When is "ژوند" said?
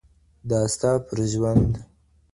1.31-1.71